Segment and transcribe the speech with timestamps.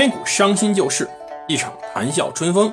[0.00, 1.06] 千古伤心旧事，
[1.46, 2.72] 一场谈笑春风。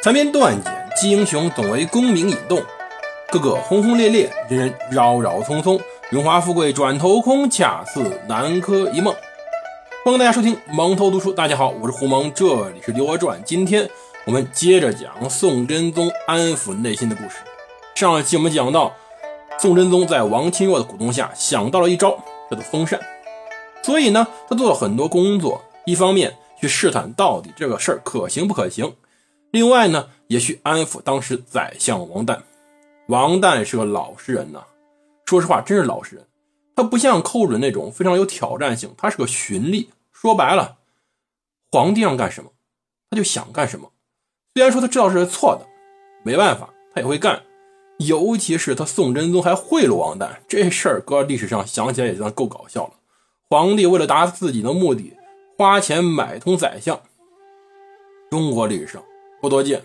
[0.00, 2.62] 残篇断简，击英雄，总为功名引动。
[3.32, 5.80] 个个轰轰烈烈，人人扰扰匆匆。
[6.08, 9.12] 荣华富贵转头空，恰似南柯一梦。
[10.04, 11.32] 欢迎大家收听蒙头读书。
[11.32, 13.40] 大家好，我是胡蒙，这里是《刘娥传》。
[13.42, 13.90] 今天
[14.24, 17.38] 我们接着讲宋真宗安抚内心的故事。
[17.96, 18.94] 上一期我们讲到，
[19.58, 22.10] 宋真宗在王钦若的鼓动下，想到了一招，
[22.48, 23.00] 叫做封禅。
[23.82, 28.94] 所以呢，他做了很多工作，一方面去试探到底这个事儿可行不可行，
[29.50, 32.40] 另外呢，也去安抚当时宰相王旦。
[33.08, 34.64] 王旦是个老实人呐。
[35.24, 36.24] 说实话，真是老实人。
[36.74, 39.88] 他不像寇准那种非常有挑战性，他是个循吏。
[40.12, 40.78] 说白了，
[41.70, 42.50] 皇帝让干什么，
[43.10, 43.90] 他就想干什么。
[44.54, 45.66] 虽然说他知道是错的，
[46.22, 47.42] 没办法，他也会干。
[47.98, 52.92] 尤其是他宋真宗还贿赂王旦这事儿，搁历史上想起来也算够搞笑了。
[53.50, 55.16] 皇帝为了达自己的目的，
[55.58, 57.00] 花钱买通宰相，
[58.30, 59.02] 中国历史上
[59.40, 59.82] 不多见。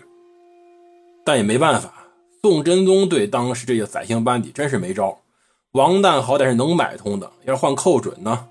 [1.24, 2.06] 但也没办法，
[2.40, 5.18] 宋真宗对当时这些宰相班底真是没招。
[5.72, 8.46] 王旦好歹是能买通的，要是换寇准呢？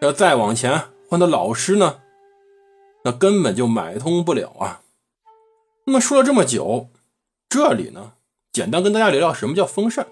[0.00, 2.00] 要再往前换他老师呢？
[3.04, 4.82] 那根本就买通不了啊！
[5.84, 6.88] 那么说了这么久，
[7.48, 8.14] 这里呢，
[8.50, 10.08] 简单跟大家聊聊什么叫封禅。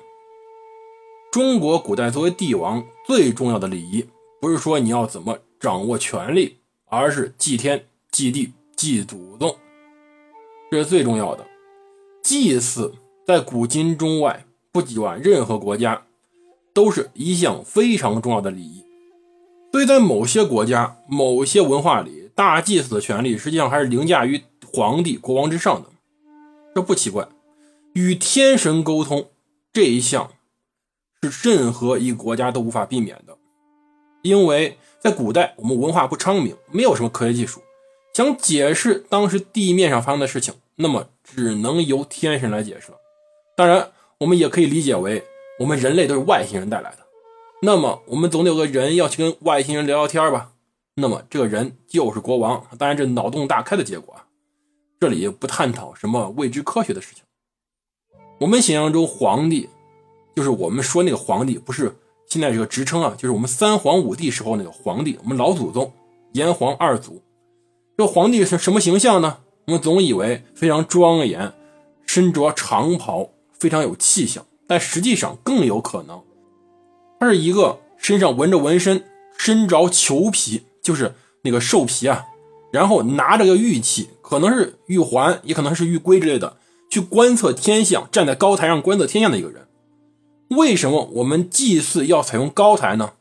[1.33, 4.09] 中国古代作为帝王最重要的礼仪，
[4.43, 9.57] 不是说你要怎么掌握权力，而是祭天、祭地、祭祖宗，
[10.69, 11.47] 这是最重要的。
[12.25, 12.93] 祭祀
[13.25, 16.03] 在古今中外，不管任何国家。
[16.75, 18.83] 都是一项非常重要的礼仪，
[19.71, 25.91] 所以在某些国家、某些文化里，大祭司的权力实际上还是凌驾于皇帝、国王之上的。
[26.75, 27.29] 这不奇怪，
[27.93, 29.29] 与天神沟通
[29.71, 30.31] 这一项
[31.21, 33.37] 是任何一个国家都无法避免的，
[34.23, 37.61] 因为在古代我们文化不昌明，没有什么科学技术，
[38.13, 42.99] 想解释当时地面上发生的事情，那么只能由天神来解释了。
[43.57, 45.25] 当然，我们也可以理解为。
[45.59, 46.99] 我们人类都是外星人带来的，
[47.61, 50.53] 那么我们总得有个人要去跟外星人聊聊天吧？
[50.95, 52.67] 那么这个人就是国王。
[52.79, 54.27] 当然，这脑洞大开的结果啊，
[54.99, 57.23] 这里不探讨什么未知科学的事情。
[58.41, 59.69] 我们想象中皇帝，
[60.35, 61.95] 就是我们说那个皇帝，不是
[62.33, 65.93] 现在这个职称啊，就是我们三皇五帝时候那个皇帝，我们老祖宗
[66.33, 67.21] 炎黄二祖。
[67.99, 69.41] 这皇帝是什么形象呢？
[69.67, 71.53] 我们总以为非常庄严，
[72.07, 73.29] 身着长袍，
[73.59, 74.47] 非常有气象。
[74.67, 76.23] 但实际上更有可能，
[77.21, 79.05] 他是一个身上纹着纹身、
[79.37, 82.25] 身着裘皮，就是那个兽皮啊，
[82.73, 86.57] 然后拿着个玉器，可能是玉环，也可能是玉圭之类的，
[86.89, 89.67] 去观测天象，站在高台上观测天象的一个人。
[90.57, 93.13] 为什么我们祭祀要采用高台呢？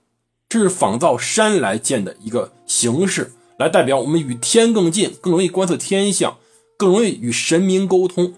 [0.50, 6.38] 这是仿造山来建的一个形式，来代表我们与天更近，更容易观测天象，
[6.78, 8.34] 更容易与神明沟通。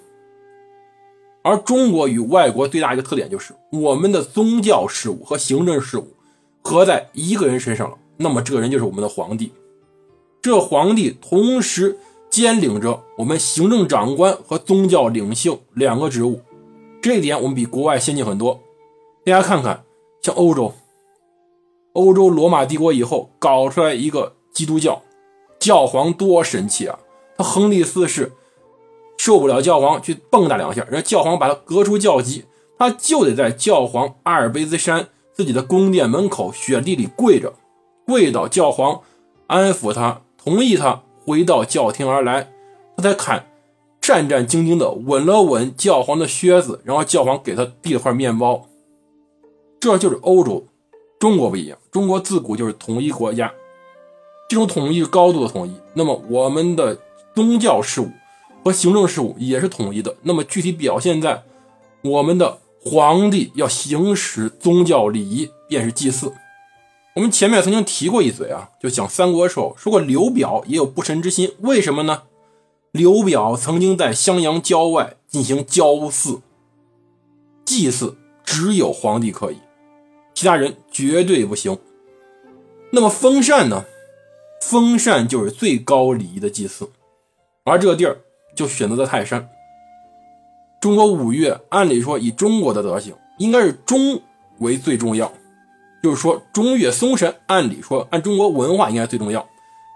[1.43, 6.13] 而中国与外国最大一个特点就是，我们的宗教事务和行政事务
[6.61, 7.97] 合在一个人身上了。
[8.17, 9.51] 那么这个人就是我们的皇帝。
[10.41, 11.97] 这皇帝同时
[12.29, 16.39] 兼领着我们行政长官和宗教领袖两个职务，
[17.01, 18.62] 这一点我们比国外先进很多。
[19.25, 19.85] 大家看看，
[20.22, 20.73] 像欧洲，
[21.94, 25.01] 欧洲罗马帝国以后搞出来一个基督教，
[25.57, 27.00] 教皇多神气啊！
[27.38, 28.33] 他亨利四世。
[29.17, 32.44] 受不了教皇去蹦跶两下，人家教皇把他革出教籍，
[32.78, 37.53] 他就得在教皇阿尔卑斯山自己的宫殿门口雪地里跪着，
[38.06, 39.01] 跪到教皇
[39.47, 42.51] 安抚他，同意他回到教廷而来，
[42.97, 43.45] 他才肯
[44.01, 48.67] 战战兢兢地吻了吻教皇的靴子，然后教皇给他递了块面包。
[49.83, 50.66] 这就是欧洲，
[51.19, 53.51] 中国不一样，中国自古就是统一国家，
[54.47, 55.73] 这种统一是高度的统一。
[55.94, 56.97] 那么我们的
[57.35, 58.09] 宗教事务。
[58.63, 61.44] 和行政事务也是统一的，那么具体表现在
[62.01, 66.31] 我们的皇帝要行使宗教礼仪，便是祭祀。
[67.18, 72.24] 我们前面曾经提过一嘴啊，就讲三国时候说过刘表也有不臣之心，为什么呢？
[72.94, 76.39] 刘表曾经在襄阳郊外进行郊祀，
[77.65, 78.15] 祭祀
[78.45, 79.57] 只有皇帝可以，
[80.33, 81.77] 其他人绝对不行。
[82.91, 83.85] 那么封禅呢？
[84.62, 86.89] 封禅就是最高礼仪的祭祀，
[87.63, 88.18] 而这个地儿。
[88.56, 89.50] 就选择在泰山。
[90.80, 94.21] 中国五岳，按理说以中国的德行，应该是中
[94.59, 95.33] 为最重要，
[96.03, 99.44] 就是说中岳嵩山，按理说按中国文化应该最重要。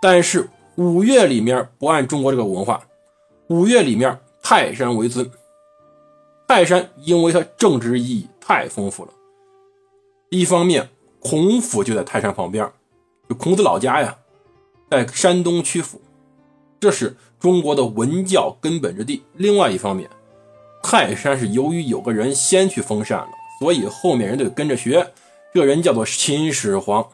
[0.01, 2.81] 但是五岳里面不按中国这个文化，
[3.49, 5.29] 五岳里面泰山为尊。
[6.47, 9.11] 泰山因为它政治意义太丰富了，
[10.29, 10.89] 一方面
[11.19, 12.69] 孔府就在泰山旁边，
[13.29, 14.17] 就孔子老家呀，
[14.89, 16.01] 在山东曲阜。
[16.79, 19.23] 这是中国的文教根本之地。
[19.33, 20.09] 另外一方面，
[20.83, 23.29] 泰山是由于有个人先去封禅了，
[23.59, 25.13] 所以后面人都跟着学。
[25.53, 27.07] 这人叫做秦始皇。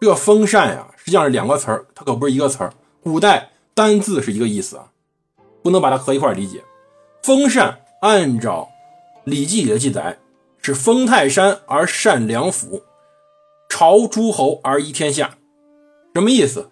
[0.00, 2.72] 这个封禅呀，实际上是两个词儿，它可不是一个词儿。
[3.00, 4.92] 古代单字是一个意思啊，
[5.62, 6.62] 不能把它合一块理解。
[7.22, 8.68] 封禅按照
[9.30, 10.18] 《礼记》里的记载，
[10.68, 12.82] 是封泰山而善梁府，
[13.70, 15.38] 朝诸侯而一天下。
[16.14, 16.70] 什么意思？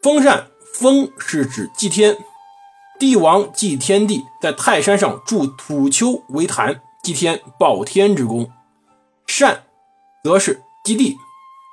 [0.00, 2.16] 封禅，封是指祭天，
[2.98, 8.46] 帝王祭天地，在泰山上筑土丘为坛，祭天报天之功；
[9.26, 9.64] 善，
[10.24, 11.18] 则是祭地，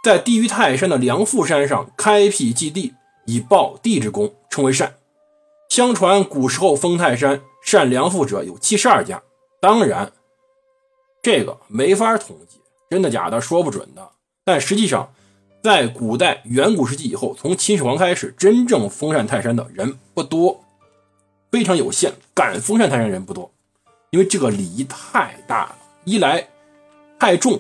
[0.04, 2.94] 在低于泰山的梁父山上开辟祭地，
[3.26, 4.96] 以报地之功，称为善。
[5.70, 7.40] 相传古时候封泰山。
[7.64, 9.22] 善良父者有七十二家，
[9.62, 10.14] 当然，
[11.28, 12.58] 这个没法统计，
[12.90, 14.12] 真的假的说不准的。
[14.46, 15.12] 但实际上，
[15.62, 20.64] 在古代远古时期以后，从秦始皇开始，真正封禅泰山的人不多，
[21.52, 22.14] 非常有限。
[22.34, 23.52] 敢封禅泰山人不多，
[24.12, 25.76] 因为这个礼仪太大了，
[26.06, 26.48] 一来
[27.20, 27.60] 太重，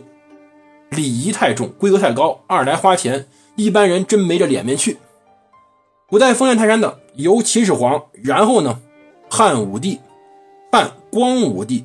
[0.91, 3.27] 礼仪太重，规格太高；二来花钱，
[3.57, 4.97] 一般人真没这脸面去。
[6.07, 8.79] 古代封禅泰山的由秦始皇，然后呢？
[9.29, 9.99] 汉武帝、
[10.71, 11.83] 汉光武帝、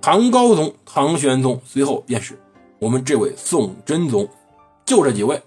[0.00, 2.38] 唐高宗、唐玄宗，随后便是
[2.78, 4.28] 我们这位宋真宗，
[4.84, 5.42] 就这几位。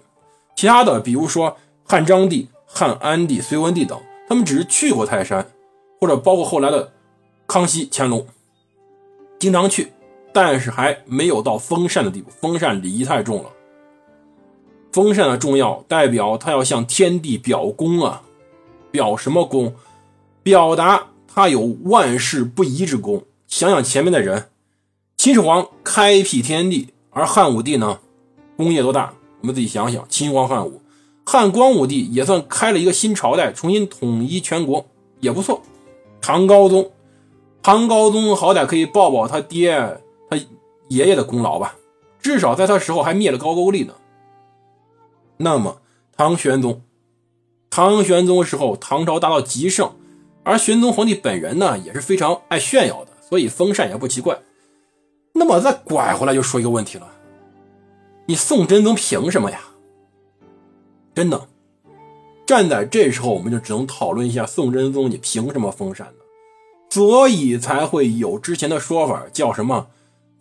[0.54, 5.50] 其他的，比如说汉章帝、汉安帝、隋文帝等，他们只是去过泰山，
[5.98, 6.92] 或者包括后来的
[7.46, 8.26] 康熙、乾隆，
[9.38, 9.92] 经常去，
[10.32, 12.30] 但是还没有到封禅的地步。
[12.30, 13.50] 封禅礼仪太重了，
[14.92, 18.22] 封禅的重要代表他要向天地表功啊，
[18.90, 19.74] 表什么功？
[20.42, 23.24] 表达他有万世不移之功。
[23.52, 24.48] 想想前面的人，
[25.18, 28.00] 秦始皇开辟天地，而汉武帝呢，
[28.56, 29.12] 功业多大？
[29.42, 30.80] 我们自己想想，秦皇汉武，
[31.26, 34.86] 汉光武帝也算开了一个新朝代，重新统一全国
[35.20, 35.60] 也不错。
[36.22, 36.92] 唐高宗，
[37.62, 40.00] 唐高宗好歹可以报报他爹、
[40.30, 40.38] 他
[40.88, 41.76] 爷爷的功劳吧，
[42.22, 43.92] 至少在他时候还灭了高句丽呢。
[45.36, 45.82] 那么
[46.16, 46.80] 唐玄宗，
[47.68, 49.92] 唐玄宗时候，唐朝达到极盛。
[50.42, 54.38] 而玄宗皇帝本人呢，也是非常爱炫耀的，所以封禅也不奇怪。
[55.32, 57.10] 那么再拐回来就说一个问题了：
[58.26, 59.58] 你宋真宗凭什么呀？
[61.14, 61.48] 真的，
[62.44, 66.24] 站在这时候，我们就只能讨论一下宋真宗你凭什么封禅呢？
[66.90, 69.86] 所以才会有之前的说法，叫什么？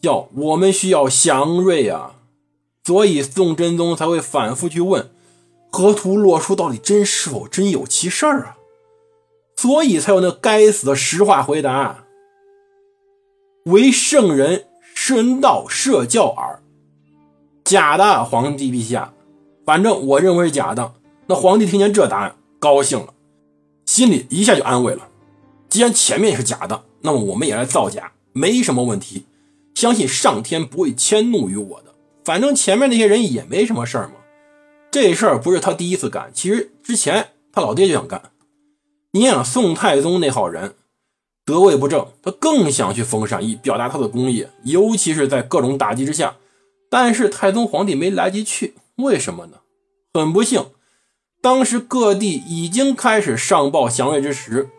[0.01, 2.15] 叫我们需要祥瑞啊！
[2.83, 5.09] 所以宋真宗才会反复去问：
[5.71, 8.57] 河图洛书到底真是否真有其事儿啊？
[9.55, 12.03] 所以才有那该死的实话回答
[13.65, 16.61] ：“为圣人顺道设教耳。”
[17.63, 19.13] 假的，皇帝陛下。
[19.65, 20.93] 反正我认为是假的。
[21.27, 23.13] 那皇帝听见这答案，高兴了，
[23.85, 25.07] 心里一下就安慰了。
[25.69, 29.25] 既然前面是假的，那么我们也来造假，没什么问题。
[29.75, 31.93] 相信上天不会迁怒于我的。
[32.25, 34.15] 反正前面那些人也没什么事儿嘛。
[34.91, 38.21] 这事儿不是他第一次干，其实之前他老爹就想干。
[39.11, 40.73] 你想宋太宗那号人，
[41.51, 46.37] 得位不正，他更想去封禅，以表达他的功业，尤其是在各种打击之下。
[46.89, 49.59] 但是太宗皇帝没来及去，为什么呢？
[50.13, 50.65] 很不幸，
[51.41, 54.69] 当时各地已经开始上报祥瑞之时，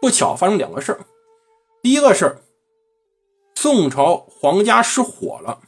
[0.00, 1.00] 不巧发生两个事儿。
[1.82, 2.42] 第一个事儿，
[3.54, 5.60] 宋朝皇家失火了。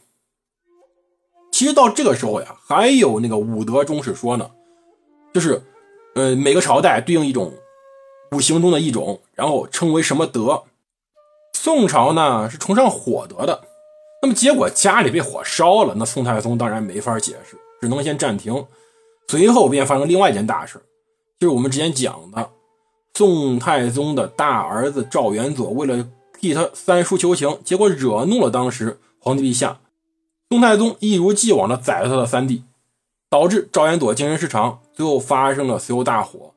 [1.51, 4.51] 其实到这个时候呀，还有那个武德中史说呢，
[5.33, 5.61] 就是，
[6.15, 7.53] 呃，每个朝代对应一种。
[8.31, 10.63] 五行中的一种，然后称为什么德？
[11.53, 13.61] 宋朝呢是崇尚火德的，
[14.21, 18.65] 那么结果家里被火烧了，那宋太宗当然没法解释，只能先暂停。
[19.27, 20.81] 随后便发生另外一件大事，
[21.39, 22.49] 就是我们之前讲的
[23.13, 26.07] 宋太宗的大儿子赵元佐，为了
[26.39, 29.79] 替他三叔求情，结果惹怒了当时皇帝陛下，
[30.49, 32.63] 宋太宗一如既往的宰了他的三弟，
[33.29, 36.53] 导致赵元佐精神失常，最后发生了随后大火。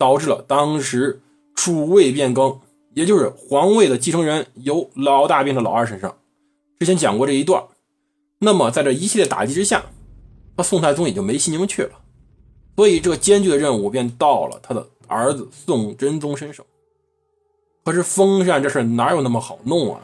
[0.00, 1.20] 导致了当时
[1.54, 2.58] 储位变更，
[2.94, 6.16] 也就是皇位的继承人由老大变成老二身上。
[6.78, 7.62] 之前讲过这一段。
[8.38, 9.84] 那么在这一系列打击之下，
[10.56, 11.90] 他宋太宗也就没心情去了。
[12.74, 16.64] 所以这个艰巨的任务便到了他的儿子宋真宗身上。
[17.84, 20.00] 可是封禅这事哪有那么好弄啊？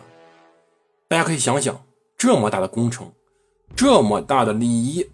[1.08, 1.82] 大家可以想想，
[2.18, 3.10] 这么大的工程，
[3.74, 5.08] 这么大的礼仪，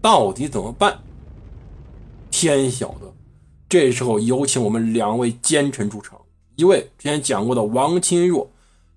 [0.00, 1.00] 到底怎么办？
[2.30, 3.12] 天晓得。
[3.68, 6.18] 这时候有请我们两位奸臣出场，
[6.56, 8.50] 一位之前讲过的王钦若，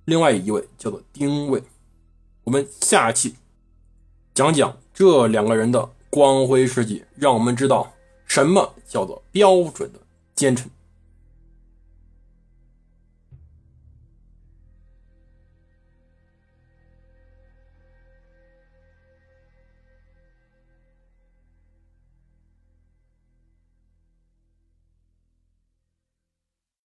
[0.06, 1.62] 另外一位叫做丁谓。
[2.44, 3.36] 我们下期
[4.34, 7.92] 讲讲这两个人的光辉事迹，让我们知道
[8.26, 10.00] 什么叫做标准的
[10.36, 10.70] 奸臣？